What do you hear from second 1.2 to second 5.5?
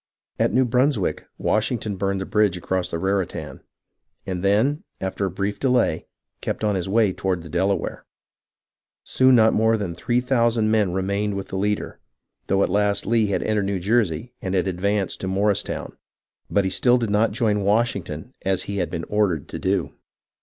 Washington burned the bridge across the Raritan, and then, after a